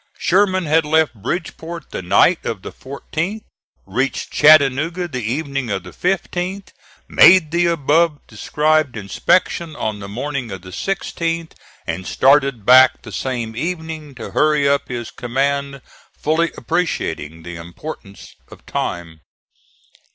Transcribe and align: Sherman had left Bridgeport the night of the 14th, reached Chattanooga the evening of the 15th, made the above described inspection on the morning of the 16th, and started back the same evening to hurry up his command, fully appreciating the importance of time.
Sherman 0.17 0.65
had 0.65 0.83
left 0.83 1.13
Bridgeport 1.13 1.91
the 1.91 2.01
night 2.01 2.43
of 2.43 2.63
the 2.63 2.71
14th, 2.71 3.43
reached 3.85 4.31
Chattanooga 4.31 5.07
the 5.07 5.21
evening 5.23 5.69
of 5.69 5.83
the 5.83 5.91
15th, 5.91 6.69
made 7.07 7.51
the 7.51 7.67
above 7.67 8.17
described 8.25 8.97
inspection 8.97 9.75
on 9.75 9.99
the 9.99 10.07
morning 10.07 10.49
of 10.49 10.63
the 10.63 10.71
16th, 10.71 11.51
and 11.85 12.07
started 12.07 12.65
back 12.65 13.03
the 13.03 13.11
same 13.11 13.55
evening 13.55 14.15
to 14.15 14.31
hurry 14.31 14.67
up 14.67 14.87
his 14.87 15.11
command, 15.11 15.83
fully 16.17 16.51
appreciating 16.57 17.43
the 17.43 17.57
importance 17.57 18.33
of 18.49 18.65
time. 18.65 19.21